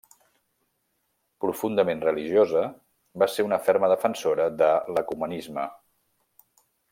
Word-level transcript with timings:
Profundament 1.43 2.01
religiosa, 2.05 2.63
va 3.25 3.29
ser 3.35 3.45
una 3.49 3.61
ferma 3.67 3.91
defensora 3.95 4.49
de 4.63 4.71
l'ecumenisme. 4.97 5.69